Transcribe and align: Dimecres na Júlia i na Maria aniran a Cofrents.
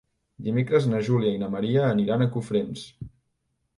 Dimecres 0.45 0.87
na 0.93 1.01
Júlia 1.09 1.33
i 1.35 1.41
na 1.43 1.49
Maria 1.57 1.85
aniran 1.91 2.25
a 2.25 2.29
Cofrents. 2.37 2.87